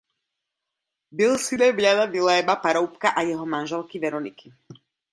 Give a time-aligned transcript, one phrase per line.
[1.11, 4.53] Byl synem Jana Viléma Paroubka a jeho manželky Veroniky.